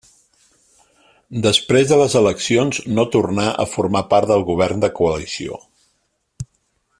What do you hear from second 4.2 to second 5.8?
del govern de coalició.